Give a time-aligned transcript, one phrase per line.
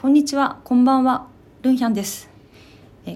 [0.00, 1.26] こんにちは、こんばんは、
[1.62, 2.30] ルンヒャンです。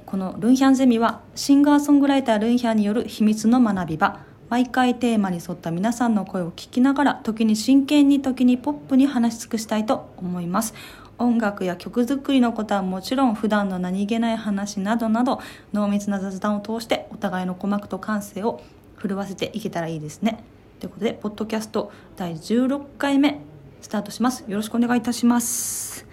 [0.05, 4.19] このルンヒャンゼミは、シンガーソングライタールンヒャンによる秘密の学び場。
[4.49, 10.75] 毎回テーマに沿った皆さんの声を聞きながら、時に真剣に、時にポップに話し尽くしたいと思います。
[11.18, 15.41] 音楽や曲作りのことはもちろん、普段の何気ない話などなど、
[15.73, 18.61] 濃密な雑談を通して、お互いの鼓膜と感性を
[19.01, 20.43] 震わせていけたらいいですね。
[20.80, 23.41] ということで、ポッドキャスト第16回目、
[23.80, 24.44] スタートします。
[24.49, 26.05] よろしくお願いいたします。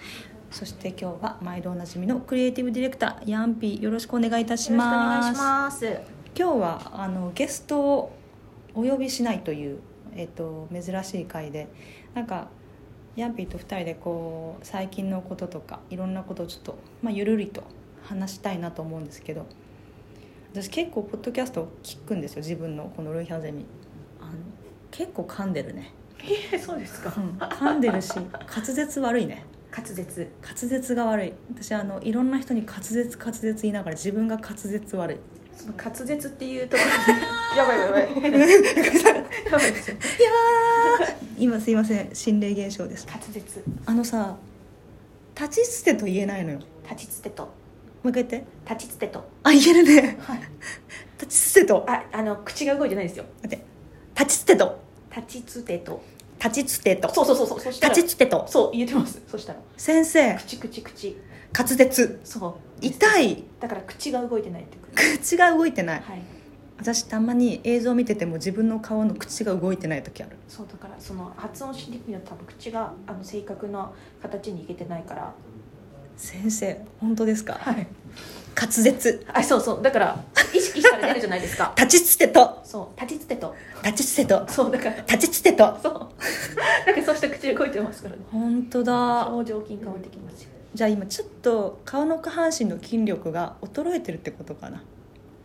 [0.52, 5.85] そして今日は毎度おなじみのクリエイティブディレクターヤンピーよろしくお願いいたしよろしくお願いします。
[6.35, 8.12] 今日はあのゲストを
[8.73, 9.80] お呼びしないという
[10.16, 11.67] えっと珍しい回で
[12.13, 12.48] なんか
[13.16, 17.63] ヤンピーと二人でこう最近のこととかいろんなことをちょっとまあゆるりと
[18.03, 19.45] 話したいなと思うんですけど
[20.53, 23.66] 私結構ポッドキャストを聞くんですよ自分のこのルイヒャンゼミ。
[24.20, 24.31] あの
[24.91, 25.94] 結構噛んでるね、
[26.52, 27.13] えそうですか。
[27.16, 30.28] うん、噛んでるし滑舌悪いね滑舌。
[30.42, 35.17] 滑舌が悪い私あのいろんな人に滑舌滑舌言いながら自分が滑舌悪い
[35.56, 37.22] その滑舌っていうところに。
[37.58, 38.23] やばいやばい。
[38.23, 39.97] やばいですよ。
[39.97, 43.64] いやー今すいません心霊現象です滑舌。
[43.86, 44.38] あのさ
[45.40, 47.50] 立ちつてと言えないのよも立ちつてと。
[48.03, 49.30] う一回言って立ちつてと。
[49.44, 50.40] あ言えるねはい。
[51.20, 53.25] 立ちつてとあ、あの口が動いてないですよ。
[53.44, 53.66] 待って
[54.17, 54.80] 立ちつてと
[55.16, 56.02] 立ちつてと。
[56.44, 57.59] 立ちつてとそうそうそうそう。
[57.59, 57.94] そしたら。
[57.94, 59.22] 立ちつてとそう言ってます。
[59.28, 59.59] そしたら。
[59.78, 61.18] 先生口口口。
[61.58, 62.54] 滑舌そう。
[62.86, 64.78] 痛いだから口が動いてないって。
[65.20, 66.22] 口が動いてないはい。
[66.78, 75.34] 私たまに映像見てても自分の顔の口が動いてない時あるそうだからその発音しにくいのは多分口があの正確な形にいけてないから。
[76.16, 77.56] 先生本当ですか？
[77.56, 77.88] はい。
[78.56, 79.81] 滑舌あ、そうそう。
[79.81, 81.74] だから意識したら出るじゃないですか。
[81.78, 83.00] 立ちつてとそう。
[83.02, 83.56] 立ちつてと。
[83.84, 84.96] 立ちつてとそうだから。
[85.02, 86.09] 立ちつてとそう。
[86.86, 88.22] なんかそうした口動いてますからね。
[88.31, 89.28] 本当だ。
[89.28, 90.50] 表情筋変わってきますよ。
[90.73, 94.84] じゃあ今ちょっと顔の下半身の筋力が衰えてるってことかな。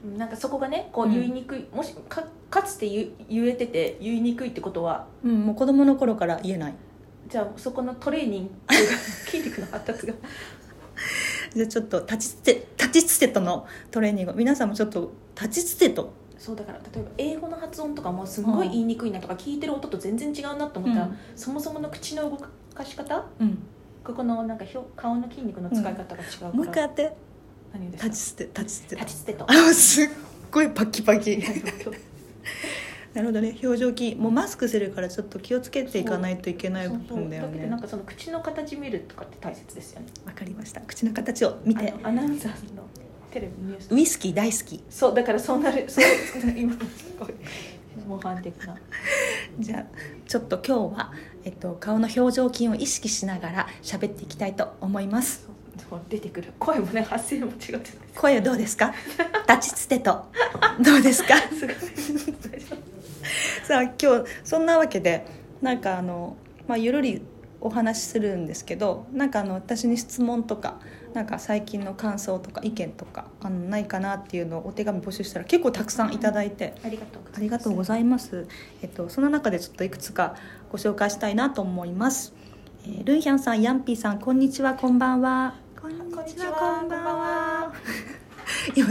[0.04, 6.74] うんなんかそこがね、こううん言いにくい、もしかかつて言う言えてて言いにくいってことは、うんもう子供の頃から言えない。
[7.28, 8.50] じゃあそこのトレーニング
[9.26, 10.12] 筋肉の発達が。
[11.54, 14.34] じゃあちょっと立ちつて立ちつてとのトレーニング。
[14.34, 16.12] 皆さんもちょっと立ちつてと
[16.44, 21.18] そうだから例えば英語の発音とかもすごい言いにくいなとか聞いてる音と全然違うなと思ったら、うん。
[21.34, 23.24] そもそもの口の動かし方？
[23.40, 23.58] うん。
[24.04, 27.16] ここのなんか表顔の筋肉の使い方が違うから、もう一回やって。
[27.72, 28.08] 何ですか？
[28.10, 28.96] 立ちつて立ちつて。
[28.96, 29.50] 立ちつてと。
[29.50, 30.08] あすっ
[30.50, 31.38] ごいパキパキ。
[33.14, 33.56] なるほどね。
[33.62, 37.68] 表情筋もうマスクするからちょっと気をつけていかないといけない部分だよね。
[37.68, 40.08] なんかその口の形見るとかって大切ですよね。
[40.26, 40.82] わかりました。
[40.82, 41.94] 口の形を見て。
[42.02, 42.82] アナウンサーの
[43.34, 43.92] テレビニュース。
[43.92, 44.80] ウイスキー大好き。
[44.88, 45.90] そうだからそうなる。
[45.90, 46.04] そう
[46.56, 46.78] 今す
[47.18, 47.34] ごい
[48.06, 48.76] 模範的な。
[49.58, 49.84] じゃあ
[50.28, 51.12] ちょっと今日は、
[51.44, 55.48] えっと、顔の表情筋を意識しながら喋っていきたいと思います。
[56.08, 56.52] 出てくる。
[56.60, 57.80] 声もね発声も違うじゃない。
[57.82, 58.94] ですか声どうですか？
[59.48, 60.26] 立ちつてと。
[60.80, 61.36] どうですか？
[61.36, 61.76] すごい。
[63.66, 65.26] さあ今日そんなわけで
[65.60, 66.36] なんかあの、
[66.68, 67.22] まあ、ゆるり
[67.60, 70.78] お話しするんですけどなんかあの私に質問とか
[71.14, 78.48] なんか最近の感想とか意見とかあのないかなっていうのをお手紙募集したら結構たくさんいただいて、夫ありがとうございますありがとうございます。
[78.82, 80.34] えっと、その中でちょっといくつか
[80.72, 82.34] ご紹介したいなと思います。
[82.84, 85.54] えールンヒャンさん、ヤンピーさん、こんにちは、こんばんは。
[85.80, 87.72] こんにこんにちはこんばんは。
[88.74, 88.88] 今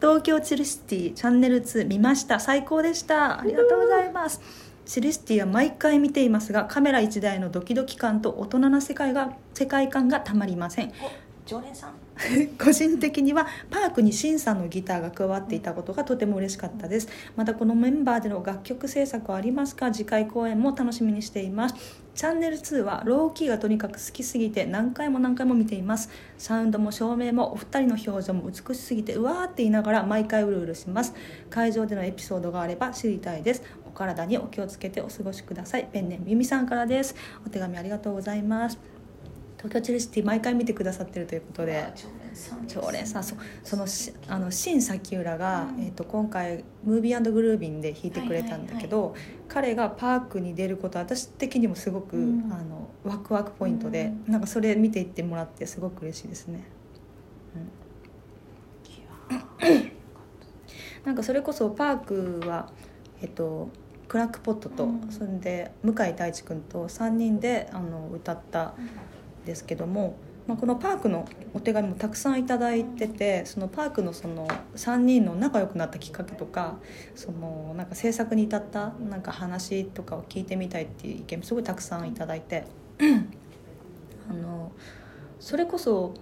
[0.00, 2.38] 東京チルシティチャンネル2見ました。
[2.38, 3.40] 最高でした。
[3.40, 4.42] ありがとうございます。
[4.84, 10.92] チルシティは毎回見ていますが、カメラ1台のドキドキ感と大人な世界が世界観がたまりません。
[11.46, 11.92] 常連さん？
[12.58, 17.08] 個人的にはパークにシンさんのギターが加わっていたことがとても嬉しかったです。
[17.36, 19.90] またこのメンバーでの楽曲制作はありますか？
[19.92, 21.74] 次回公演も楽しみにしています。
[22.14, 26.08] チャンネル2はローキーがとにかく好きすぎて何回も何回も見ています。
[26.38, 31.14] サウンドも照明もお二人の表情も美しすぎてうわーって言いながら毎回うるうるします。
[31.50, 33.62] 会場でのエピソードがあれば知りたいです。
[33.86, 35.88] お体にお気をつけてお過ごしください。
[35.92, 37.14] ペンネームゆみさんからです。
[37.46, 38.95] お手紙ありがとうございます。
[39.58, 41.92] 東京チルシティ毎回見てくださってるということで。
[41.94, 45.84] 常連さんです常連さんそそのしあの新崎浦が、うん。
[45.84, 49.14] えー、と今回ムービーグルービンで弾いてくれたんだけど、
[49.48, 52.52] 彼がパークに出ることは私的にもすごく、うん。
[52.52, 54.32] あのワクワクポイントで、うん。
[54.32, 56.64] なんかそれ見ていってもらってすごく嬉しいですね。
[61.04, 62.68] なんかそれこそパークは、
[63.22, 63.68] えっと、
[64.08, 65.08] クラックポットと、うん。
[65.10, 68.74] それで向井太一君と3人であの歌ったん
[69.46, 70.16] ですけども、
[70.46, 76.76] まあ、このパークのお手紙もたくさんいただいててそのパークのその3人の仲良くなったきっかけとか
[77.14, 82.64] そのなんか制作に至ったなんか話とかを聞いてみたいっていう意見もすごいたくさんいただいて
[84.28, 84.72] あの
[85.40, 86.12] それこそ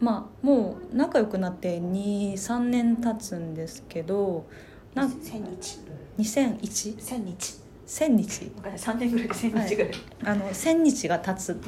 [0.00, 4.46] まあもう仲良くなって23年経つんですけど
[4.94, 5.78] なん千日。
[6.18, 8.44] 2001?1000 千日日。
[8.46, 9.28] 分かんない3年ぐらい
[9.68, 9.92] 日ぐらい、
[10.24, 11.52] あの1000日が経つ。
[11.52, 11.58] うん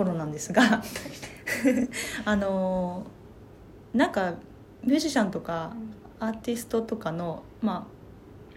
[0.00, 0.82] 頃なんですが
[2.24, 3.04] あの
[3.92, 4.34] なんか
[4.82, 5.74] ミュージシャンとか
[6.18, 7.86] アーティストとかのま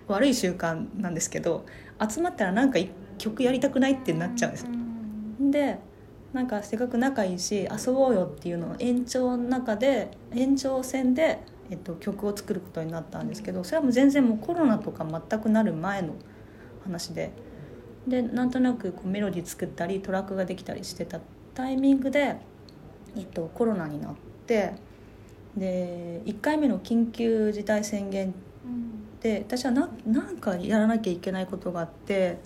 [0.07, 1.65] あ悪い習慣なんですけど
[2.09, 4.67] 集まったらなんか一曲やりたくないってなっちゃうんです
[5.51, 5.79] で
[6.31, 11.39] なんかせっかく仲いいし遊ぼうよっていうのの延長の中で延長線で、
[11.69, 16.13] えっと、曲を作ることになったんですけどそれはもう全然もうコロナとか全くなる前の
[16.83, 17.31] 話で。
[18.07, 21.21] でなんとなくこうメロディー作ったりトラックができたりしてた
[21.53, 22.35] タイミングで、
[23.15, 24.15] えっと、コロナになっ
[24.47, 24.73] て
[25.55, 28.33] で1回目の緊急事態宣言
[28.65, 29.19] うん。
[29.19, 32.39] で私はななんかやらなきゃいけないことがあって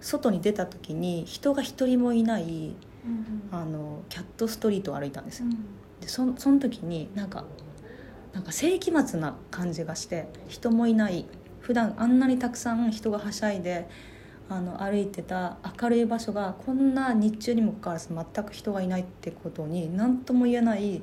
[0.00, 2.74] 外に出た時に人が一人もいない
[3.06, 5.46] うんあのキャットストリートを歩いたんですよ。
[5.46, 5.52] うん。
[6.00, 7.44] でそその時になんか
[8.32, 11.26] なんか世紀末な感じがして人もいない。
[11.60, 13.88] 普段あんなにたくさん人がはしゃいで
[14.54, 21.02] あの歩いてた明るい場所がこんな日中にもかかわらず全く人がいないってことに何とも言えない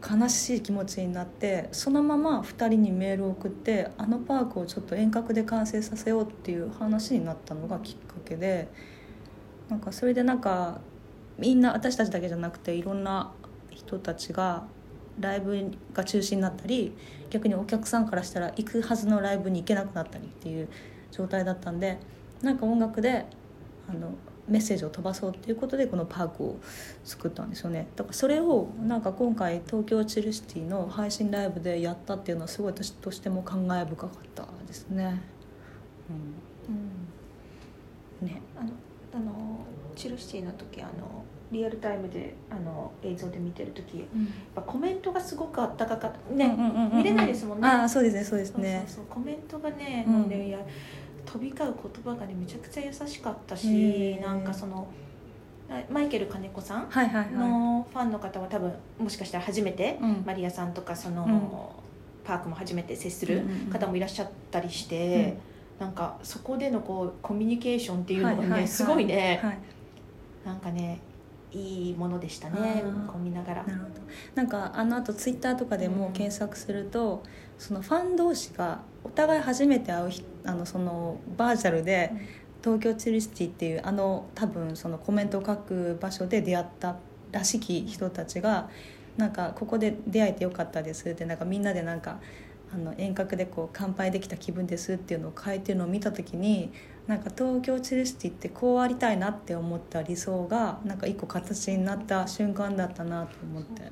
[0.00, 8.68] 悲しい気持ちになってそのまま2人にメールを送ってあのパークをちょっと遠隔で完成させようっていう話になったのがきっかけで
[9.68, 10.80] なんかそれでなんか
[11.38, 13.30] みんな私たちだけじゃなくていろんな
[13.68, 14.64] 人たちが
[15.18, 16.96] ライブが中止になったり
[17.28, 20.68] 逆にお客さんからしたら行くはずのライブに行けなくなったりっていう
[21.12, 21.98] 状態だったんで
[22.42, 23.26] なんか音楽で
[23.88, 24.12] あの
[24.48, 26.56] メッセージを飛ばそうっていうことでこのパークを
[27.04, 27.86] 作ったんですよね。
[27.94, 35.20] だからそれをなんか今回東京チルシティの配信ライブでやったっていうのはすごい私としても感慨深かったですね。
[38.20, 38.42] うん、ね。
[38.56, 38.70] あの
[39.12, 39.60] あの
[39.94, 44.06] チルシティの時あのリアルタイムであの映像で見てる時やっ
[44.54, 46.34] ぱコメントがすごくあったかかった。
[46.34, 47.68] ね、うんうんうんうん見れないですもんね。
[47.68, 48.86] ああそうですねそうですね。
[49.08, 50.28] コメントがね、うん。
[50.28, 50.64] ね
[51.26, 54.88] 飛び交う言葉がねめちゃくちゃ優しかったへしーなんかその
[55.90, 60.22] マイケル金子さんのファンの方は多分もしかしたら初めて、うん。
[60.26, 61.90] マリアさんとかその、うん。
[62.24, 65.36] パークも初めて接する方もいらっしゃったりして、
[65.78, 69.58] なんかそこでのこうコミュニケーションっていうのがね、すごいね、はい。
[70.44, 71.00] なんかね
[71.52, 73.64] いいものでしたねこう見ながら。
[73.64, 73.90] なるほど。
[74.34, 77.22] なんかあのあとツイッターとかでも検索すると、
[77.58, 82.12] そのファン同士がお互い初めて会うひあのそのバーチャルで
[82.62, 86.96] 東京チルシティっていうあの多分そのコメントを書く場所で出会った
[87.32, 88.68] らしき人たちが
[89.16, 92.20] なんかここで出会えてよかったですってなんかみんなでなんか
[92.72, 96.72] あの遠隔でこう乾杯できた気分ですっていうのを書いてるのを見た時に
[97.06, 103.82] なんか東京チルシティってこうありたいなって思った理想がなんか一個形になった瞬間だったなと思って。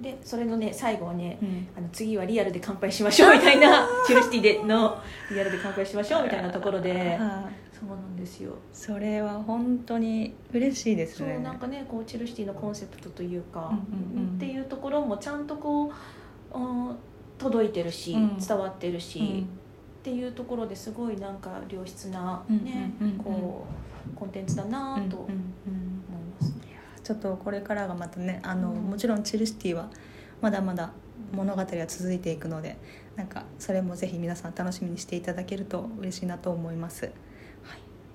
[0.00, 1.68] ででそれのね最後はねうん。
[1.78, 4.98] あの次はリアルで乾杯しましょう みたいなチルシティでの
[5.30, 7.18] リアルで乾杯しましょうみたいなところではい。
[7.78, 8.56] そうなんですよ。
[8.72, 11.38] それは本当に嬉しいですそうね。
[11.38, 14.34] なんかねこうチルシティのコンセプトというか、うんうんうん。
[14.34, 15.92] っていうところもちゃんとこ
[16.52, 16.96] う、うん
[17.38, 18.38] 届いてるし、うん。
[18.38, 19.40] 伝わってるし、うん。
[19.40, 19.42] っ
[20.02, 22.92] ていうところですごいなんか良質なうんね、
[23.22, 23.66] こ
[24.12, 26.52] うコンテンツだなと思います、
[27.02, 28.82] ちょっとこれからがまたねあの、うん。
[28.82, 29.88] もちろんチルシティは
[30.42, 30.92] まだまだ
[31.32, 32.76] 物語は続いていくので
[33.16, 37.14] なんかそれもぜひ皆さん楽しみにしていただけると嬉しいなと思います、はい、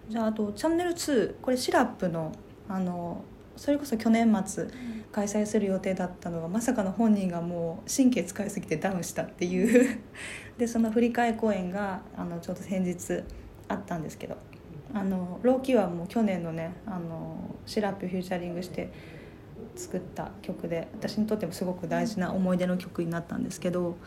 [0.10, 2.32] じゃああとチャンネル2これシラップの
[2.68, 3.24] あの
[3.60, 4.68] それこそ去年末
[5.12, 10.00] 開催する予定だったのがまさかの本人がもう神経使いすぎてダウンしたっていう。
[10.58, 13.24] でその振り替え公演があのちょっと先日
[13.68, 14.38] あったんですけど
[14.94, 18.92] あのローキーはもう去年のねあのシラップフューチャリングして
[19.76, 23.98] 作った曲で私にとってもすごく大事な思い出の曲になったんですけど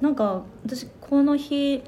[0.00, 1.82] なんか私この日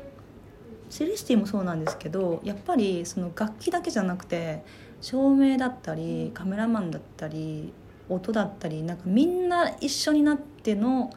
[0.89, 4.63] セレシティもそうなんですけどやっぱりその楽器だけじゃなくて
[5.01, 7.73] 照明だったりカメラマンだったり
[8.09, 11.11] 音だったりなんかみんな一緒になっての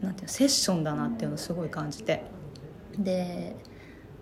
[0.00, 2.22] なんていうのセッションだなっていうのをすごい感じて。
[2.98, 3.56] で、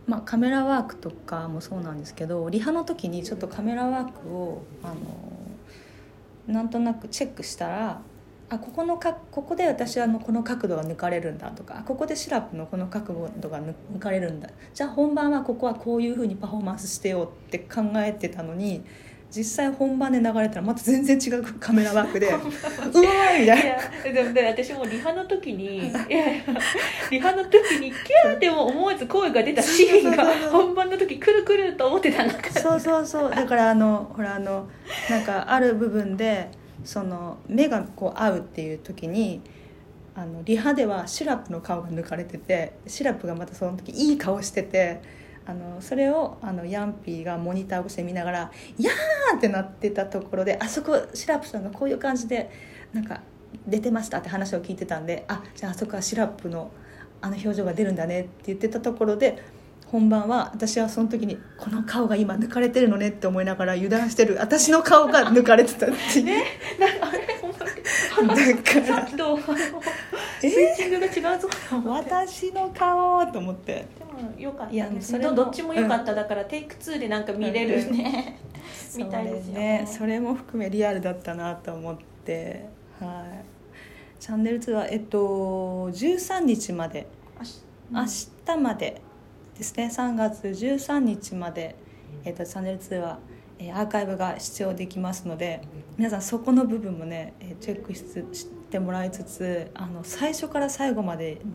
[0.07, 4.95] まあ、カメラワークとかもそうなんですけどリハの時にちょっとカメラワークをあの
[6.53, 8.03] なんとなくチェックしたら
[8.55, 14.49] あここのかここで私はあのこの角度が抜かれるんだとかあここでシラップのこの角度が抜抜かれるんだ。
[14.73, 18.85] じゃあ本番はここはこういうふうにパフォーマンスしてよって考えてたのに
[19.35, 22.51] 実際本番で流れたらまた全然違う カメラワークで うわーみ
[22.93, 23.55] たいな。
[23.55, 26.45] いやでもで私もリハの時にいやいや
[27.11, 33.31] リハの時にキャーっても思わず声が出たシーンが本番の時来る来ると思ってた中そうそうそう。
[33.31, 34.69] だからあのほらあの
[35.11, 36.49] なんかある部分で
[36.83, 39.41] その目がこう合うっていう時に
[40.15, 45.03] あのリハではシラップの顔が抜かれててシラップがまたその時いい顔してて
[45.47, 48.39] あのそれをあのヤンピーがモニター越しで見ながら
[48.79, 52.51] 「やー!」ってなってたところであそこシラップさんがこういう感じで
[52.93, 53.21] なんか
[53.67, 56.71] 出てましたって話を聞いてたんであじゃああそこはシラップの
[57.21, 59.43] あの表情が出るんだねって言ってたところで
[59.87, 66.45] 本番は私はその時にこの顔が今抜かれてるのねって思いながら油断してる私の顔が抜かれてたっていう、ね
[66.79, 69.39] なあれほんまだからさっきと
[70.41, 71.49] スイッチングが違うぞ
[71.85, 78.39] 私の顔と思ってでもよかったいやそれもどどっちも良かった、だからテイク2でなんか見れるね、
[78.97, 82.67] みたいですねそれも含めリアルだったなと思って
[83.01, 85.19] はいチャンネル2はえっと
[85.91, 87.07] 13日まで
[87.91, 89.03] 明日まで
[89.57, 89.91] ですね。
[89.93, 91.77] 3月13日まで、
[92.25, 93.19] えっとチャンネル2は、
[93.59, 95.63] えーアーカイブが視聴できますので
[95.97, 101.51] 皆さんそこの部分もね、えーチェックしつしてもらいつつあの最初から最後までも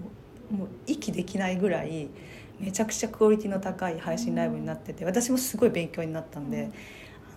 [0.52, 2.10] うもう息できないぐらい
[2.60, 6.72] めちゃくちゃクオリティの高い配信ライブになってて私もすごい勉強になったんで、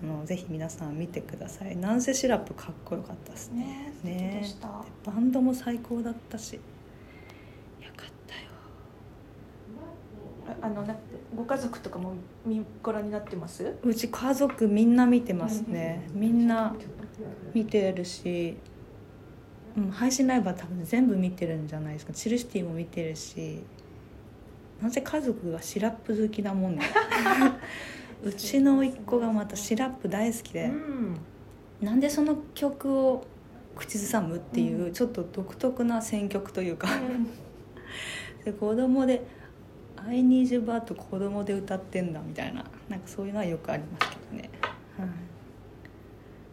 [0.02, 1.76] あのぜひ皆さん見てください。
[1.76, 3.92] なんせシラップかっこよかったですね。
[4.02, 4.68] ね素敵でした。
[5.04, 6.60] バンドも最高だったしよ
[7.96, 8.34] かった
[10.51, 10.96] よああのな
[11.34, 12.14] ご家族とかも
[12.46, 13.76] 見ご覧になってます？
[13.82, 16.08] うち家族みんな見てますね。
[16.12, 16.74] みんな
[17.54, 18.56] 見てるし、
[19.76, 22.12] うん、配信ライブは多分全部見てるんじゃないですか。
[22.12, 23.62] チルシティも見てるし
[24.80, 26.82] なぜ家族がシラップ好きなもんね
[28.24, 31.16] うちの甥っ子がまたシラップ大好きで、うん。
[31.80, 33.24] なんでその曲を
[33.74, 36.88] 口ずさむっていううちょっと独特な選曲というか、
[38.44, 39.24] で子供で
[40.08, 44.50] 「I need you but」子供で歌ってんだみたいななんかそういうのはよくありますけどね、
[44.98, 45.08] はい。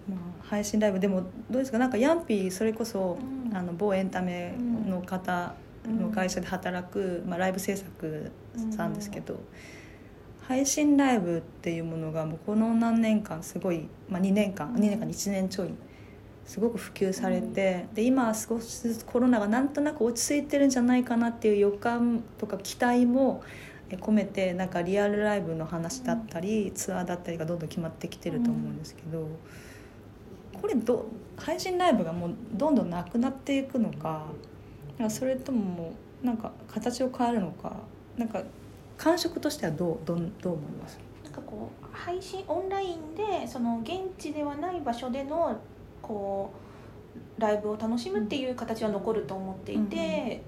[0.09, 0.99] まあ、配信ライブ。
[0.99, 1.77] でもどうですか？
[1.77, 3.55] なんかヤンピーそれこそ、うん。
[3.55, 4.53] あの某エンタメ
[4.87, 8.31] の方の会社で働く、まあ、ライブ制作
[8.69, 9.39] さんですけど、
[10.41, 15.69] 配信ライブっていうものがもうこの何年間すごい、まあ、2年間2年間1年ちょい
[16.49, 23.43] すごく普及されて、で今は少しずつコロナがなんとなく落ち着いてるんじゃないかなっていう予感とか期待も
[23.91, 29.27] え込めてなんかリアルライブの話だったり、ツアーだったりがどんどん決まってきてると思うんですけど、
[30.59, 31.05] これど
[31.37, 34.25] 配信ライブがもうどんどんなくなっていくのか
[35.07, 37.73] それとももうなんか形を変えるのか
[38.17, 38.41] なんか
[38.97, 40.99] 感触としてはどうどんどう思います？
[41.23, 45.57] なんかこう配信オンラインでその現地ではない場所での
[46.09, 46.51] こ
[47.37, 50.41] うライブを楽しむっていう形は残ると思っていて、うんうん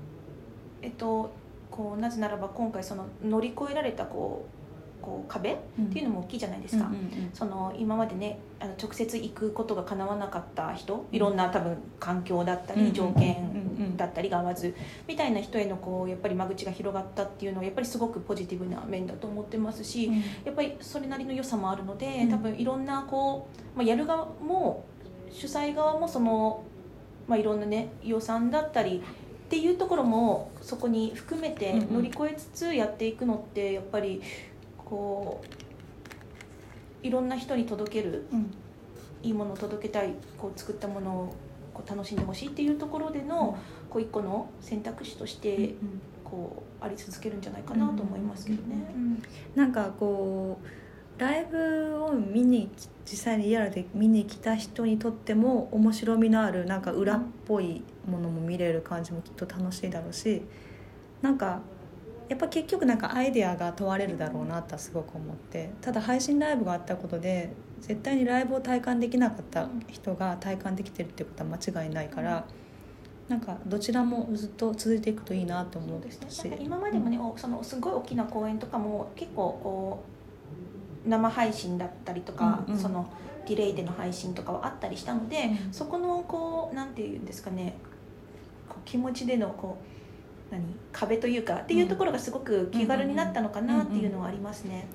[0.83, 1.31] えっと
[1.69, 4.47] こうなぜならば今回その乗り越えられたこ
[4.99, 5.57] うこう壁っ
[5.93, 6.85] ていうのも大きいじゃないですか。
[6.85, 14.75] うんうんうんその今までねあの直接行くことが叶わなかった人いろんな多分環境だったり条件だったりが合わず
[15.07, 20.15] みたいな人へのこうやっぱり間口が広がったっていうのはやっぱりすごくポジティブな面だと思ってますし、うん。
[20.19, 22.29] やっぱりそれなりの良さもあるので、うん。
[22.29, 24.85] 多分いろんなこう、まあ、やる側も
[25.31, 26.63] 主催側もその、
[27.27, 29.01] まあ、いろんなね予算だったり
[29.45, 31.93] っていうところもそこに含めてうんうん。
[31.95, 34.21] 乗り越えつつやっていくのってやっぱり
[34.77, 35.41] こ
[37.03, 38.53] ういろんな人に届けるうん。
[39.23, 41.35] いいものを届けたいこう作ったものを
[41.73, 43.57] こう楽しんでほしいっていうところでの、
[43.89, 45.75] こう一個の選択肢として
[46.23, 48.93] こうあり続けるんじゃないかなと思いますけどね。
[49.55, 50.67] なんかこう
[51.21, 52.67] ライブを見に
[53.05, 60.41] 実際にリアルで見に来た人にとっても面白みのあるなんか裏っぽいものも見れる感じもきっと楽しいだろうし
[61.21, 61.61] なんか
[62.27, 72.47] やっぱ結局なんかアイデアが問われるだろうなとはすごく思ってただ配信ライブがあったことで絶対にライブを体感できなかった人が体感できてるってことは間違いないから
[73.29, 76.49] なんかどちらもずっと続いていくといいなと思ううですねし。
[76.49, 80.03] なんか今までもね、おそのすごい大きな公演とかも結構
[81.05, 82.79] 生配信だったりとか、うんうん。
[82.79, 83.11] その
[83.47, 85.73] ディレイでの配信とかはあったりしたので、うん。
[85.73, 87.75] そこのこうなんていうんですかね
[88.69, 94.85] こう気持ちでのこう何壁というかっていうところがすごく気軽になったのかなっていうのはありますね。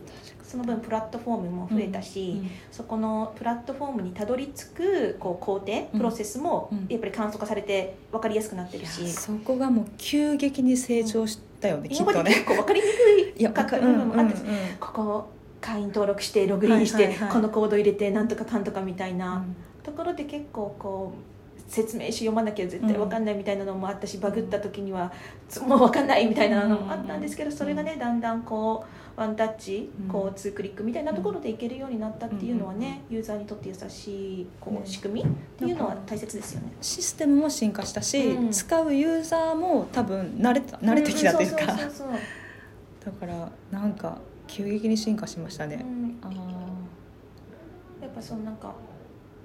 [0.42, 6.86] その分プラットフォームも増えたし、そこのプラットフォームにたどり着くこう工程プロセスもうん。
[6.88, 12.34] やっぱり簡素化されて分かりやすくなってるし、そこがもう急激に成長したよね、き今までっとね。
[12.34, 12.86] 結構分かりに
[13.34, 14.34] くいやかった部分もあって、
[14.78, 15.28] ここ
[15.66, 19.18] 会員登録してログインして、このコード入れてなんとかかんとかみたいうん。
[19.18, 19.44] な
[19.82, 21.36] ところで結構こう
[21.68, 25.12] 説明書読まなきゃ絶対分かんないみたいなのもあったし、バグった時には
[25.48, 27.20] つもう分かんないみたいなのもあったん。
[27.20, 28.84] ですけど、それがねだんだんこ
[29.16, 36.72] うワンタッチこうツークリックみたいなところでいけるようになったっていうのはね、ユーザーにとって優しいこう仕組みっていうのは大切ですよね。
[36.80, 38.50] システムも進化したし、うん。
[38.50, 46.18] 使うユーザーも多分慣れた慣れてきたというか、だからなんか急激に進化しましたね、うん。
[46.22, 48.74] ああやっぱそのなんか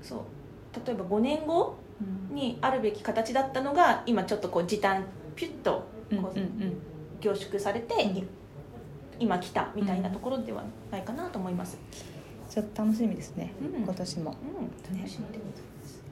[0.02, 0.20] そう。
[0.86, 1.78] 例えば5年後
[2.30, 2.36] うん。
[2.36, 5.06] にあるべき形だったのが今ちょっとこう時短
[5.36, 6.40] ピュッとうんうんこう
[7.22, 7.94] 凝縮されて、
[9.20, 11.78] 今来たみたいなところではないかなと思います。
[12.50, 13.84] ちょっと楽しみですね、うん。
[13.84, 14.32] 今年も。
[14.32, 16.04] うん、楽しみでございます。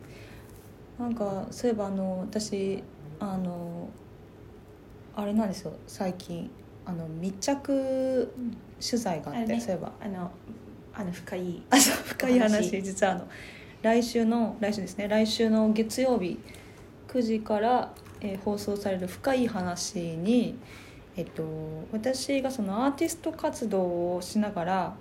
[0.99, 2.83] なんかそういえばあの私
[3.19, 3.89] あの
[5.15, 5.73] あれなんですよ。
[5.87, 6.49] 最近
[6.85, 8.31] あの密着
[8.79, 9.91] 取材があってねそういえば。
[10.01, 10.31] あの
[10.93, 12.71] あの深いあそう深いお話。
[12.71, 13.27] 話実はあの
[13.81, 15.07] 来週の来週ですね。
[15.07, 16.39] 来週の月曜日
[17.07, 20.57] 9時から、えー放送される「深い話に」
[21.15, 21.43] えっと、
[21.91, 24.95] 私がそのアーティスト活動をしながら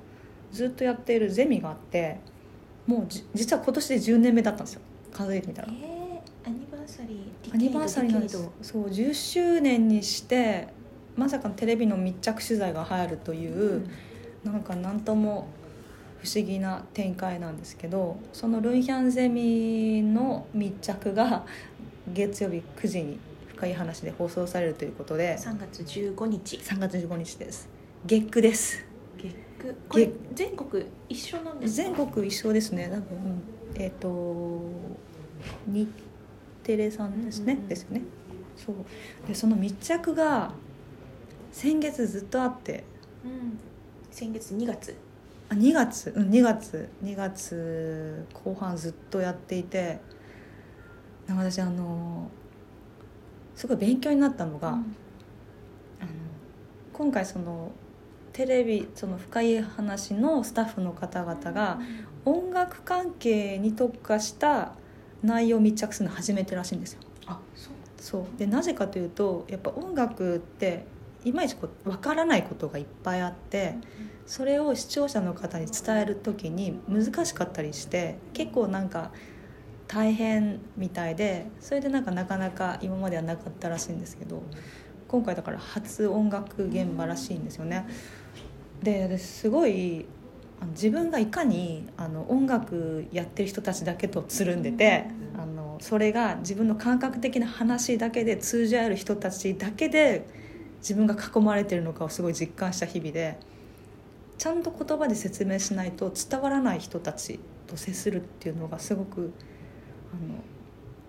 [0.50, 2.18] ずっとやっているゼミがあって
[2.86, 4.80] もうじ実は今年で10年目だったんですよ。
[5.12, 5.68] 数えてみたら。
[5.70, 8.48] えー、アニバーサリーアニバーサリーなんです。
[8.62, 10.68] そう10周年にして
[11.18, 13.86] まさかのテレビの密着取材が入るという、
[14.44, 15.48] なんか何とも
[16.22, 21.44] 不思議な展開なんですけどそのルンヒャンゼミの密着が
[22.12, 26.56] 月曜日9時に深い話で放送されるということで3月15日。
[26.56, 27.68] 3月15日です。
[28.06, 28.84] 月9です。
[29.18, 31.88] 月9これ全国一緒なんですか？
[31.96, 32.84] 全国一緒ですね。
[32.84, 33.00] 多分
[33.74, 33.82] うん。
[33.82, 34.62] えっ、と
[35.66, 35.88] 日
[36.62, 37.68] テレさんですね、うんうんうん。
[37.68, 38.02] ですよね。
[38.56, 38.76] そう。
[39.26, 40.52] でその密着が
[41.58, 42.84] 先月ずっとあって。
[43.24, 43.58] うん。
[44.12, 44.96] 先月2月。
[45.48, 46.12] あ2月？
[46.14, 46.88] うん2月。
[47.02, 49.98] 2月後半ずっとやっていて。
[51.28, 52.30] 私あの
[53.56, 54.78] すごい勉強になったのが、あの
[56.92, 57.72] 今回その
[58.32, 61.80] テレビその深い話のスタッフの方々が
[62.24, 64.74] 音楽関係に特化した
[65.24, 67.00] 内容を密着するの初めてらしいんですよ。
[67.26, 67.72] あそう。
[67.98, 68.38] そう。
[68.38, 70.86] でなぜかというとやっぱ音楽って
[71.24, 73.74] いまいちこう分からないことがいっぱいあって
[74.26, 79.10] それを視聴者の方に伝える時に難しかったりして結構なんか
[79.88, 84.42] 大変みたいでそれでなんかなかなか今まではなかったらしいんですけど
[85.08, 87.86] 今回だから初音楽現場らしいんですよね。
[88.82, 90.04] ですごい
[90.70, 100.26] 自分がいかにあの音楽やってる人たちだけとつるんでてあのそれが自分の感覚的な話だけで通じ合える人たちだけで
[100.80, 103.38] 自分が囲まれてるのかをすごい実感した日々で
[104.38, 109.32] ちゃんと言葉で説明しないと伝わらない人たちと接するっていうのがすごく
[110.12, 110.34] あの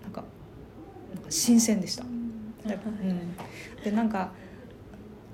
[0.03, 0.23] なんか
[1.13, 2.03] なんか新鮮でした。
[2.03, 3.35] だうん、
[3.83, 4.31] でなんか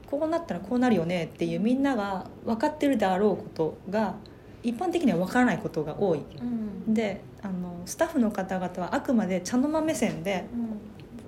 [0.06, 4.16] こうなったらこうなるよねっていうみんなが分かってるであろうことが
[4.62, 6.20] 一般的には分からないことが多い。
[6.20, 6.94] うん。
[6.94, 10.46] であのスタッフの方々はあくまで茶の間目線で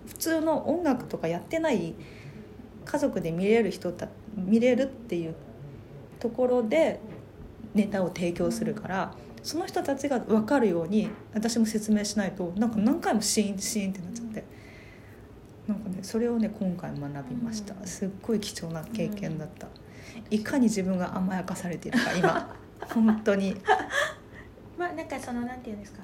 [0.08, 1.96] 普通の音楽とかやってない
[2.88, 5.36] 家族で見れる人た見れるっていう
[6.20, 7.00] ところで
[7.74, 14.44] ネタを提供するからその人たちが分かるように私も説明しないとなんか何回もシーンシーンってなっちゃって。
[15.68, 17.74] なんかねそれをね今回学びました。
[17.80, 17.88] うん。
[17.88, 19.68] すっごい貴重な経験だった。
[20.30, 22.56] いかに自分が甘やかされているか今。
[22.94, 23.56] 本当に。
[24.78, 26.00] まあなんかそのなんていうんですか。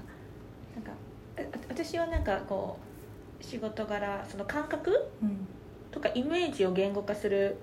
[0.76, 0.92] なんか
[1.38, 2.78] あ私はなんかこ
[3.40, 4.92] う仕事柄その感覚
[5.22, 5.48] うん
[5.94, 7.58] とかイメージを言語化する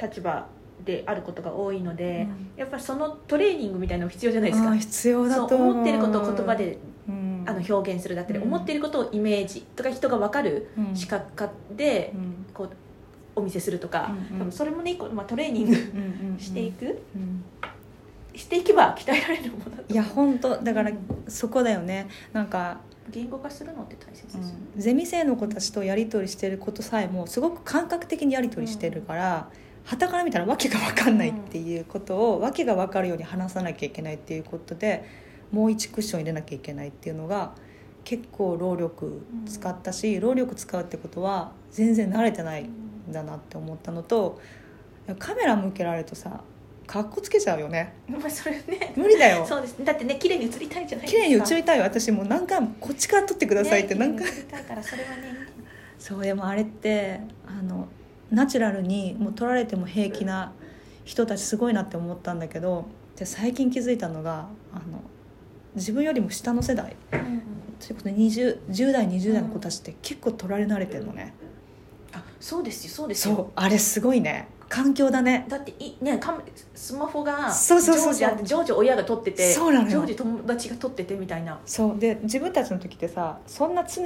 [0.00, 0.46] 立場
[0.84, 4.76] であることが多いので、やっぱそのトレーニングみたいなの必要じゃないですか。
[4.76, 7.44] 必要だと思ってることを言葉でうん。
[7.46, 8.44] あの表現するだったり、うん。
[8.44, 10.94] 思っていることをイメージとか人が分かるうん。
[10.96, 12.46] 視覚化でうん。
[12.52, 12.70] こう
[13.36, 14.40] お見せするとか、うんうん。
[14.40, 17.42] 多分それもねまあ、トレーニングうんうんしていく、うん。
[18.34, 20.56] していけば鍛えられるものだといや本当。
[20.56, 20.98] だからうん
[21.28, 22.08] そこだよね。
[22.32, 24.80] なんか、言語化するのって大切ですよね、うん。
[24.80, 29.48] ゼミ生の子たちとやり取りしてることさえもすごく感覚的にやり取りしてるから
[29.84, 35.04] はたから見たら訳が分かんないっていうことを訳が分かるように話さなきゃいけないっていうことで
[35.52, 37.52] もう一クッション入れなきゃいけないっていうのが
[38.02, 44.40] 結構労力使ったし、労力使うってことは全然慣れてないんだなって思ったのと
[45.18, 46.40] カメラ向けられるとさ
[46.86, 47.94] かっこつけちゃうよね。
[48.08, 48.92] まあそれね。
[48.96, 49.44] 無理だよ。
[49.46, 49.84] そうですね。
[49.84, 51.22] だってね綺麗に映りたいじゃないですか。
[51.22, 55.16] 綺麗に映りたい私もう何回もこっちから撮ってくださいってね何回、綺麗に映りたいからそれはね。
[55.98, 57.88] そうでもあれってあの
[58.30, 60.52] ナチュラルにもう撮られても平気な
[61.04, 65.02] 人たちすごいなって思ったんだけどで最近気づいたのがあの
[65.74, 66.96] 自分よりも下の世代。
[67.12, 67.42] うんうん。
[67.78, 71.34] それこそ 20, 10代20代の子たちって結構取られ慣れてるのね、
[72.12, 75.46] あそうですよそうですそうよあれすごいね環境だね。
[75.48, 76.38] だっていねカメ
[76.74, 78.38] スマホがそうそうそうそう。
[78.44, 80.00] 常時親が撮っててそうなのよ。
[80.00, 81.60] 常時友達が撮っててみたいな。
[81.64, 81.98] そう。
[81.98, 84.02] で自分たちの時ってさそんな常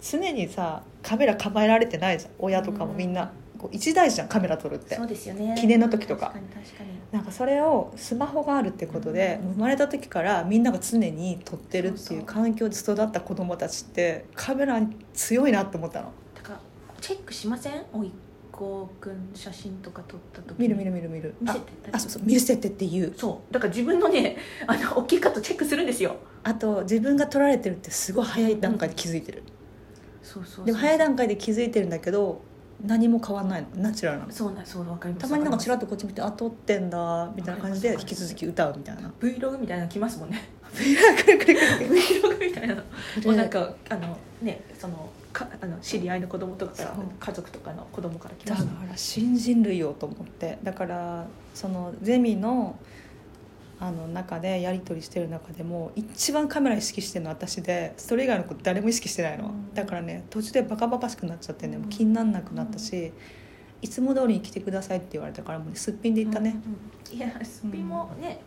[0.00, 2.32] 常にさカメラ構えられてないじゃん。
[2.38, 4.94] 親とかもみんな、こう一台じゃんカメラ撮るって。
[4.96, 5.56] そうですよね。
[5.58, 6.26] 記念の時とか。
[6.26, 6.90] 確かに確かに。
[7.12, 9.52] なんかそれをスマホがあるってことで、うん。
[9.54, 16.12] 生まれた時からみんなが常に撮ってるっていう環境で育った子供たちってカメラに強いなって思ったの。
[16.34, 16.60] だから
[17.00, 17.84] チェックしません？
[17.92, 18.10] おい
[18.52, 21.34] っ子くん写真とか撮った時見る見る見る見る。
[21.46, 23.14] あ見せてあそうそう見せてっていう。
[23.16, 23.52] そう。
[23.52, 24.36] だから自分のね
[24.68, 26.16] あの大きいカットチェックするんですよ。
[26.44, 29.42] あと自分が撮られてるってすごい早い段階で気づいてる、
[30.22, 32.42] そうそうでも早い段階で気づいてるんだけど
[32.84, 33.68] 何も変わんないの。
[33.76, 34.32] ナチュラルなの。
[34.32, 35.22] そうなそうわかります。
[35.22, 39.12] たまになんかチラッととこっち見てあ撮ってんだみたいな感じで引き続き歌うみたいな。
[39.20, 40.48] Vlog みたいなの来ますもんね。
[40.74, 42.82] Vlog みたいなも
[43.26, 48.92] うなんかあのねそのかあの知り合いの子供とかから家族とかの子供から来だかました。
[48.92, 50.58] ら新人類よと思って。
[50.62, 52.78] だからそのゼミの
[53.80, 59.74] あの中でやり取りしてる中でも一番カメラ意識してるのは私でそれ以外の子誰も意識してないの、うん。
[59.74, 61.82] だからね途中でバカバカしくなっちゃってねうん。
[61.82, 63.12] もう気になんなくなったし、
[63.80, 68.40] いつも通りに来てくださいって言われたからもうねすっぴんで行ったね、うんうんいやすっぴんもね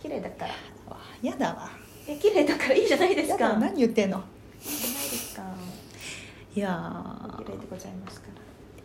[0.00, 0.50] 綺麗だから。
[0.92, 1.70] わやだわ。
[2.06, 3.56] いや綺麗だからいいじゃないですか。
[3.56, 4.18] 何言ってんの。
[4.18, 5.42] いいじゃないですか
[6.54, 8.34] いやお綺麗でございますから。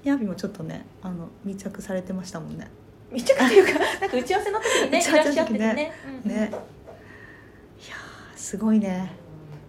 [0.04, 2.68] ーヤビもちょっとねあの密着されてましたもんね。
[3.12, 5.74] 密着っていうか なんか打ち合わせの時にね打 いらっしゃっててね。
[5.74, 5.92] ね。
[6.26, 6.38] うんうん。
[6.38, 6.50] ね。
[6.50, 9.12] いやーすごいね。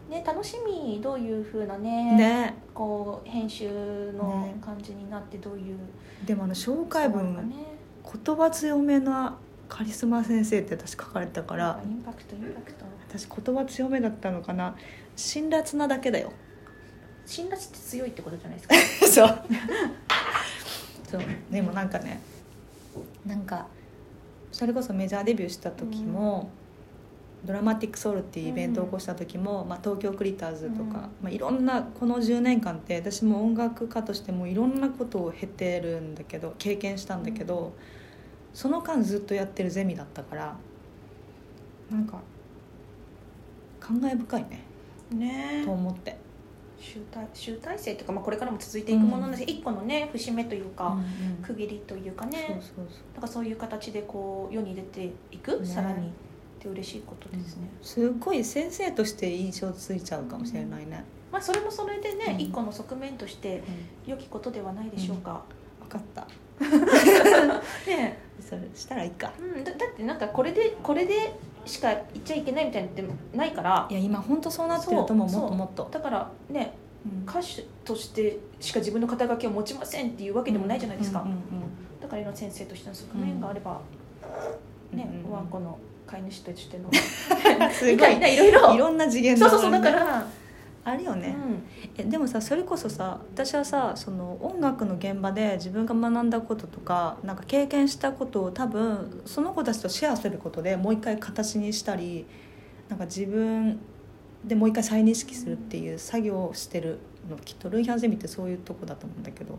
[0.09, 2.55] ね楽しみどういうふうなねね。
[2.73, 4.55] こう編集のね。
[4.65, 5.79] 感じになってどういう
[6.25, 7.55] でもあの紹介文がね。
[8.03, 9.37] 言葉強めな
[9.69, 11.81] カリスマ先生って私書かれてたから。
[11.85, 12.87] インパクトインパクト。
[13.09, 14.75] 私言葉強めだったのかな。
[15.17, 16.33] 辛辣なだけだよ
[17.31, 18.75] 辛辣って強いってことじゃないですか。
[19.07, 19.39] そう。
[21.09, 21.21] そう。
[21.49, 22.21] でもなんかね
[23.25, 23.69] なんか
[24.51, 26.51] それこそメジャーデビューした時も、
[27.45, 30.93] ドラマティックソウルっていうイベントを起こした時も、まあ、東京クリターズとか、うん。
[30.93, 37.75] まあ、いろんなこの10年間って私も音楽家としてもいろんなことを経てるんだけど経験したんだけど、
[38.53, 40.57] その間ずっとやってるゼミだったから
[41.93, 42.21] なんか
[43.79, 44.65] 感慨深いね。
[45.13, 45.63] ね。
[45.65, 46.30] と思って。
[46.81, 52.61] 集大集大成というか、まあ、これからも続いていくものなんです、一個のね節目というか、うん区切りというかね。
[52.61, 55.67] そうかそういう形でこう世に出ていく、ね。
[55.67, 62.41] さらにって嬉しいことですね、すごい先生として印象ついちゃうかもしれないね、まあそれもそれでね、うん。
[62.41, 63.63] 一個の側面として
[64.07, 65.43] 良きことではないでしょうか、
[65.81, 66.27] 分かった。
[67.91, 69.33] ねそれしたらいいか。
[69.39, 71.35] うん、だだってなんかこれでこれで
[71.67, 73.87] しか言っちゃいけないみたいなのってないから。
[73.91, 75.89] いや今本当そうなってると思うもっともっと。
[75.91, 76.75] だからね
[77.27, 81.37] 歌手としてしか自分の肩書きを持ちませんっていうわけでもないじゃないですか、うんうん
[82.01, 83.81] だからの先生としての側面があれば、
[84.93, 85.31] ね、うんうんうん。
[85.33, 86.85] ワンコの飼い主としての。
[86.87, 87.95] う んすごい。
[87.95, 88.75] みたいないろいろ。
[88.75, 90.27] いろんな次元のそうそうそうだから、
[90.83, 91.63] あるよね、うん。
[91.99, 102.27] えでもさそれこそさ私はさその音楽の現場で自分が学んだこととかなんか経験したことを多分その子たちとシェアすることでもう一回形にしたり
[102.89, 103.79] なんか自分
[104.45, 109.59] でもう一回再認識するっていう作業をしてるのきっとルンヒャンゼミってそういうとこだと思うんだけど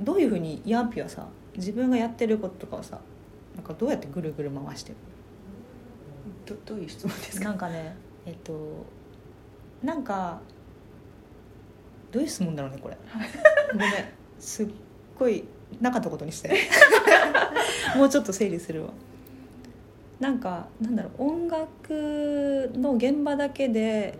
[0.00, 2.98] どういうふうにヤンピはさ自分がやってることとかをさ
[3.54, 4.96] なんかどうやってぐるぐる回してる
[6.46, 7.44] どどういう質問ですか？
[7.44, 8.84] なんかねえっと
[9.82, 10.40] なんか
[12.12, 12.96] どういう質問だろうねこれ。
[13.72, 13.90] ごめん。
[14.38, 14.68] すっ
[15.18, 15.44] ごい
[15.80, 16.56] なかったことにして。
[17.96, 18.90] もうちょっと整理するわ。
[20.20, 21.22] なんかなんだろう。
[21.22, 24.18] 音楽の現場だけで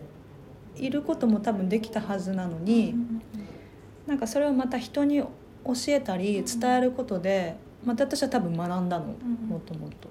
[0.77, 2.95] いることも多分できたはずなのに、
[4.07, 5.29] なんかそれをまた人に教
[5.89, 9.49] えたり伝えることでまた私は多分学んだの、うん。
[9.49, 10.09] もっともっと。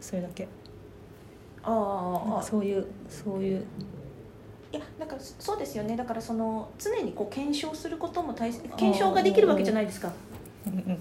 [0.00, 0.48] それだけ
[1.70, 3.64] ああそういうそういう。
[4.72, 5.96] いやなんかそうですよね。
[5.96, 10.12] だからその常にこう検証することも大切検証ができるわけじゃないですか。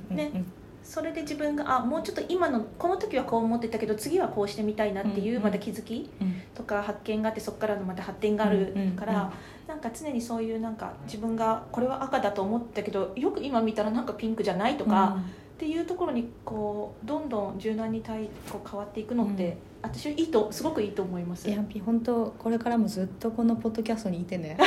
[0.09, 0.43] ね。
[0.83, 6.41] それで自分があもうちょっと今のこの時はこう思ってたけど次はこうしてみたいなっていうまた気づきうん。
[6.55, 9.31] とか発見があってそこからのまた発展があるから
[9.67, 15.17] なんか常にそういうなんか自分がこれは赤だと思ったけどよく今見たらなんかピンクじゃないとか
[15.59, 21.49] っていうところにこうどんどん柔軟に対こう変わっていくのって私はいいとすごくいいと思います。
[21.49, 24.57] いやピ本当これからもずっとこのポッドキャストにいてね。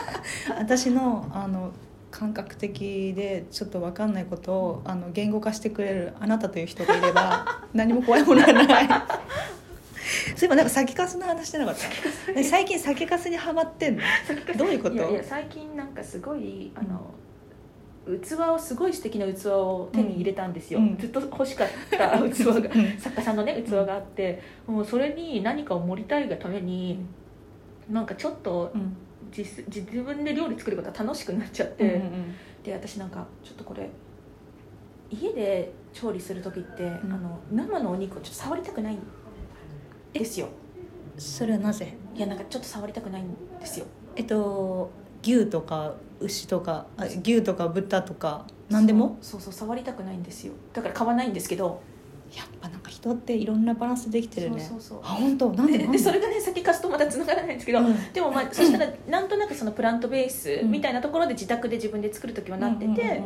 [0.58, 1.72] 私のあの
[2.10, 8.88] 感覚的でちょっと分かんないことをあの言語化してくれるあなたという人がいれば 何も怖いものはない。
[10.34, 12.32] そういえばなんか酒粕の話してなかった？
[12.34, 14.02] え最近酒粕にはまってんの？
[14.56, 14.94] どういうこと？
[14.94, 17.12] いやいや最近なんかすごいあの、
[18.16, 20.96] 器をすごい素敵な器を手に入れたんですよ、うん。
[20.96, 22.54] ずっと欲しかった器が。
[22.54, 22.98] うん。
[22.98, 27.00] 作家さんのね器があってもうそれに何かを盛りたいがために
[27.90, 28.96] なんかちょっとうん。
[29.36, 33.90] 自自自分で料理作ることが楽しくなっちゃって、うんうんで私なんかちょっとこれ
[35.10, 37.12] 家で調理する時って、ん。
[37.12, 38.98] あの生のお肉をちょっと触りたくないん
[40.14, 40.48] ですよ。
[41.18, 41.94] それはなぜ？
[42.14, 43.26] いやなんかちょっと触りたくないん
[43.60, 43.86] ですよ。
[44.16, 44.90] えっと
[45.28, 49.18] 牛とか牛とかあ牛とか豚とか何でも？
[49.20, 50.54] そうそう触りたくないんですよ。
[50.72, 51.82] だから買わないんですけど
[52.34, 54.60] やっぱなんか人っていろんなバランスできてるね。
[54.60, 55.00] そうそうそう。
[55.02, 55.50] あ本当？
[55.52, 55.78] なんで？
[55.78, 55.98] でなんで？
[55.98, 58.12] でそれがね先かすとまたつながらないんですけど、うん。
[58.12, 63.22] でもまあそしたらなんとなくそのプラントベースみたいなところで自宅で自分で作る時はなってて、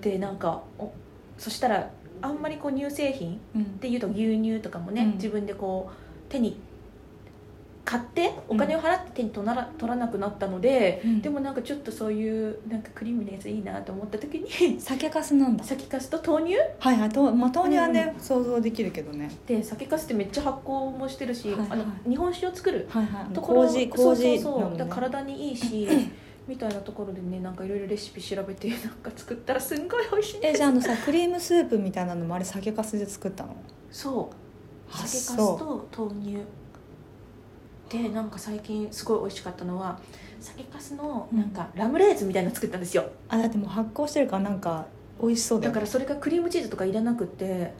[0.00, 0.92] でなんかお
[1.38, 1.90] そしたら
[2.22, 5.12] あんまりこう乳製品うんでいうと牛乳とかもね、うん。
[5.12, 6.58] 自分でこう手に
[7.84, 11.20] 買ってお金を払って手に取ら取らなくなったので、うん。
[11.20, 14.48] でもなんかちょっとそういうなんかクリームのやついいなと思った時に
[14.80, 15.64] 酒粕なんだ。
[15.64, 16.56] 酒粕と豆乳？
[16.78, 19.30] はいはいと、まあ、豆乳はね、想像できるけどね。
[19.46, 23.34] で酒粕ってめっちゃ発酵もしてるし、はいはいあの日本酒を作るはいはい。
[23.34, 24.86] ところ麹そう麹そうそう飲むね。
[24.88, 25.88] 体にいいし
[26.46, 33.54] みたいなところでねなんかいろいろレシピ調べてなんか作ったらすんごい美味しいえじゃああのさクリームスープみたいなのもあれ酒粕で作ったの？
[33.90, 34.34] そう。
[34.92, 36.36] あ酒粕そと豆乳
[37.92, 39.98] でなんか最近すごい美味しかったのは
[40.40, 43.04] 酒粕のなんかラムレーズンみたいなの作ったんですよ。
[43.28, 44.86] あだってもう発酵してるからなんか
[45.20, 47.74] 美味しそうだだからそれがクリームチーズとかいらなくて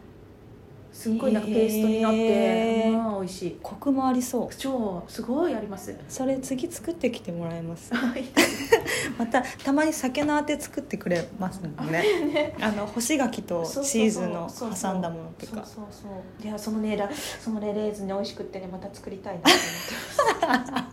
[0.92, 2.92] すっごいなんかペーストになって、へー。
[2.92, 3.58] まあ美味しい。
[3.62, 4.54] コクもありそう。
[4.54, 5.96] 超すごいあります。
[6.08, 7.92] それ次作ってきてもらいます。
[7.96, 8.24] はい。
[9.18, 12.02] またたまに酒のあて作ってくれますもんね。
[12.32, 12.54] ね。
[12.60, 15.64] あの干し柿とチーズの挟んだものとか。
[15.64, 16.46] そうそうそう。
[16.46, 17.08] いやそのねラ
[17.40, 20.86] そのねレーズンね美味しくってねまた作りたいなと思ってま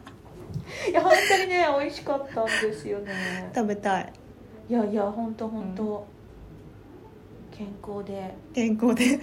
[0.85, 0.89] す。
[0.89, 3.51] いや本当にね美味しかったんですよね。
[3.53, 4.13] 食べたい。
[4.69, 6.05] いやいや本当本当、
[7.51, 8.35] 健康で。
[8.53, 9.19] 健康で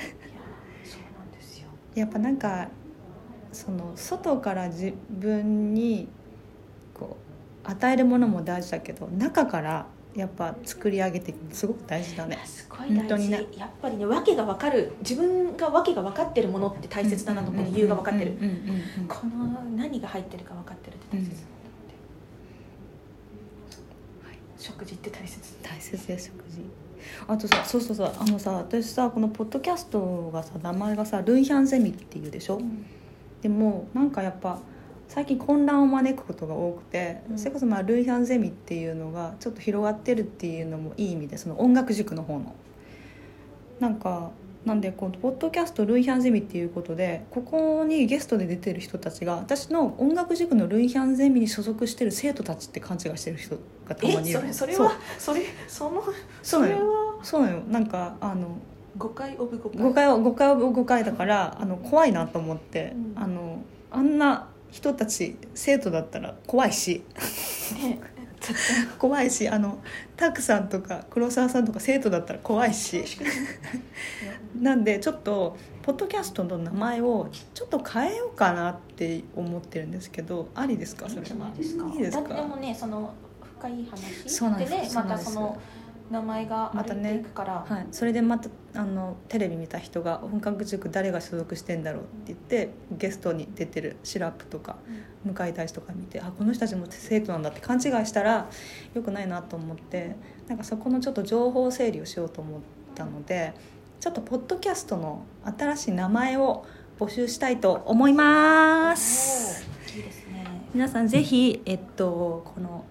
[1.96, 2.68] やっぱなんか
[3.52, 6.08] その外から自分に
[6.94, 7.16] こ
[7.64, 12.38] う与えるものも大事だけど中からやっぱ作り上げてすごく大事だね。
[12.44, 13.46] すごい大事、ね。
[13.56, 14.92] やっぱりね訳が分かる。
[15.00, 18.38] 自分が訳が分かってるものって大切だなと思って理由が分かってる。
[19.08, 21.90] この何が入ってるか分かってるって大切だなと思っ
[24.22, 25.56] て、はい、食事って大切。
[25.62, 26.60] 大切です食事
[27.28, 28.12] あとさそうそうそう。
[28.18, 32.60] あのさ私さこのポッドキャストがさ名前がさルンヒャンゼミっていうでしょ、
[33.42, 34.58] でもなんかやっぱ
[35.08, 37.38] 最近混乱を招くことが多くて、うん。
[37.38, 42.54] それこそまあルンヒャンゼミっていうのがちょっと広がってるっていうのもいい意味でその音楽塾の方の。
[43.78, 44.30] なんか
[44.66, 53.56] なんでこのポッドキャストルンヒャンゼミっていうことでここにゲストで出てる人たちが私の音楽塾のルンヒャンゼミに所属してる生徒たちって勘違いしてる人
[53.88, 56.02] がたまにいるえそれそれはそれその
[56.42, 56.78] そうなのよ。
[56.80, 57.24] れは？
[57.24, 57.62] そうなのよ。
[57.68, 58.58] なんかあの
[58.98, 59.80] 誤解オブ誤解。
[59.80, 63.22] 誤解は誤解は誤解だからあの怖いなと思って、うん。
[63.22, 67.04] あのあんな人たち生徒だったら怖いし。
[67.80, 68.00] ね
[68.98, 69.78] 怖いしあの
[70.16, 73.04] タクさんとか黒沢さんとか生徒だったら怖いし。
[74.60, 81.08] なんでちょっとポッドキャストの名前をちょっと変えようかなって思ってるんですけどありですか？
[81.08, 82.30] それいいいですか？
[82.30, 83.12] いいでもねその
[83.58, 84.72] 深い話そうなんです。
[84.72, 85.58] でねまたその
[86.10, 94.76] 名前が歩いていくから、はい、それでまたあのテレビ見た人が「本格塾誰が所属してんだろう?」って言ってゲストに出てるシラップとか
[95.24, 98.48] 向井大使とか見てあこの人たちも生徒なんだって勘違いしたら
[98.94, 100.14] よくないなと思って
[100.46, 102.60] なんかそこのちょっと情報整理をしようと思っ
[102.94, 103.54] たので
[103.98, 105.24] ちょっとポッドキャストの
[105.58, 106.64] 新しい名前を
[106.98, 109.66] 募集したいと思います。
[109.66, 110.44] おーいいですね。
[110.72, 112.84] 皆さんぜひ、えっと、この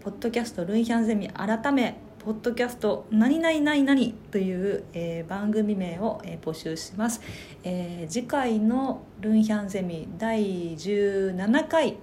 [0.00, 1.96] ポッドキャストルンヒャンゼミ改め
[2.26, 4.00] ポッドキャスト何々何々
[4.32, 7.20] という、えー番組名を、えー募集します、
[7.62, 11.98] えー次回のルンヒャンゼミ第17回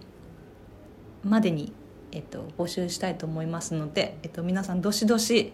[1.26, 1.74] までに、
[2.14, 5.52] えっと、募集したいと思いますので、えっと、皆さんどしどし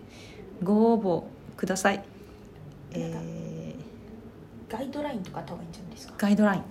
[0.62, 2.04] ご応募ください、
[2.92, 6.14] えーガイドラインとかあった方がいいんじゃないですか？
[6.20, 6.64] ガイドライン。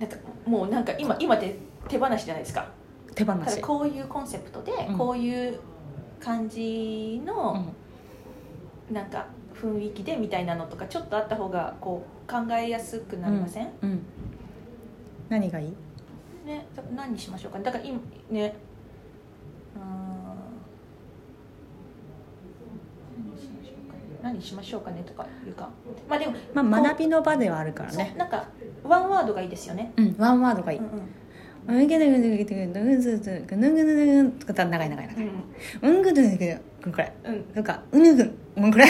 [0.00, 2.70] なんかもうなんか今今で手放しじゃないですか。
[3.14, 3.60] 手放し。
[3.60, 4.96] こういうコンセプトで、うん。
[4.96, 5.60] こういう
[6.20, 7.64] 感じの、
[8.88, 14.02] うん、なんか雰囲気でみたいなのとかちょっとあった方がこう考えやすくなりません、うんうん、
[15.28, 15.72] 何がいい？
[16.46, 17.58] ね、何にしましょうか。
[17.58, 17.98] だから今
[18.30, 18.54] ね。
[24.22, 25.02] 何しましょうかね。
[25.06, 25.68] とかいうか。
[26.08, 28.14] まあでも、まあ、学びの場ではあるからね。
[28.18, 28.44] なんか
[28.82, 30.90] ワンワードがいいですよね、うん、ワンワードがいい、うんうん。
[31.68, 31.86] うん。
[31.86, 35.28] ぐぬぐぬぐぬぐぬぐぬぐぬぐぬぐぬぐぬとか長い長い長い
[35.82, 36.02] うん。
[36.02, 36.92] ぐぬぐぬぐぬこん。
[36.92, 37.34] くらいうん。
[37.34, 37.42] うん。
[37.44, 38.34] とかうぬぐん。
[38.56, 38.70] こん。
[38.72, 38.88] くらい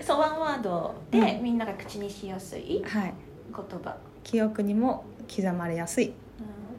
[0.00, 1.58] そうワンワードでみん。
[1.58, 3.14] なが口にしやすいはい
[3.54, 5.04] 言葉、記憶にも
[5.34, 6.14] 刻まれやすいうん。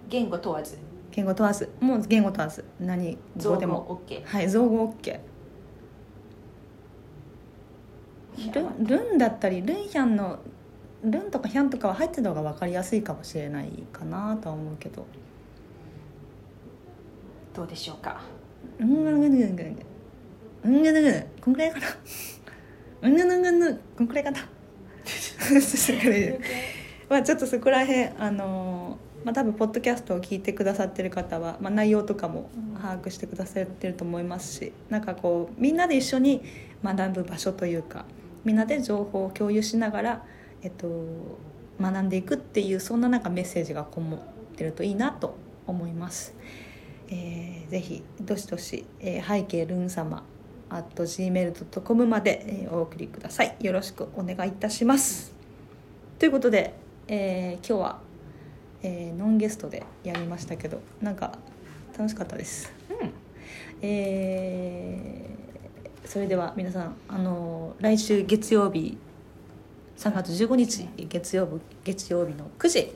[0.09, 0.77] 言語問わず
[1.11, 5.19] 言語問わずもう言語問わず何造語でも OK はい造語 OK
[8.53, 10.39] ルンルンだったりルンヒャンの
[11.03, 15.05] ルンとかヒャンとかは入ってた方が分かりやすいかもしれないかなとは思うけど。
[17.53, 18.21] どうでしょうか？
[18.79, 19.75] うんぐぬぐぬぐぬん。
[20.63, 21.85] ぐぬぐぬこんくらいかな。
[23.01, 24.39] うんぐぬぐぬこんくらいかな。
[27.09, 32.49] まあちょっとそこら辺あのーまあ多分ポッドキャストを聞いてくださってる方は、まあ、内容とかも
[32.81, 36.41] 把握してくださってると思いますしなんかこうみんなで一緒に
[36.83, 38.03] 学ぶ場所というか
[38.43, 40.25] みんなで情報を共有しながら、
[40.63, 40.87] えっと、
[41.79, 44.19] 学んでいくっていうそんななんかメッセージがこもっ
[44.55, 45.35] てるといいなと
[45.67, 46.33] 思います。
[47.09, 50.23] えーぜひどしどし、えー背景ルン様
[50.69, 53.55] at gmail.com まで、えーお送りください。
[53.59, 55.33] よろしくお願いいたします。
[56.19, 56.73] ということで、
[57.07, 57.99] えー今日は、
[58.83, 61.37] えーノンゲストでやりましたけどなんか
[61.97, 62.71] 楽しかったです。
[62.89, 63.11] うん。
[63.81, 65.43] えー
[66.05, 68.97] それでは皆さんあの来週月曜日
[69.97, 71.51] 3月15日月曜日
[71.83, 72.93] 月曜日の9時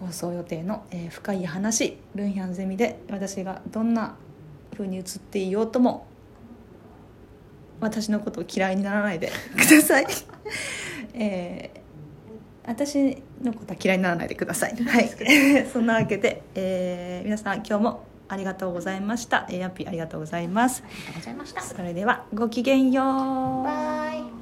[0.00, 4.16] 放送予定の、えー深い話ルンヒャンゼミで私がどんな
[4.72, 6.06] 風に映っていようとも
[7.80, 10.06] 私のことを嫌いにならないで ください、
[11.14, 11.84] えー
[12.66, 14.74] 私のことは嫌いにならないでください。
[14.84, 15.10] はい。
[15.70, 19.46] そんなわけで、えー皆さん今日もありがとうございました。
[19.50, 20.82] えーヤッピーありがとうございます。
[20.86, 21.60] ありがとうございました。
[21.60, 23.64] それではごきげんよう。
[23.64, 24.33] バイ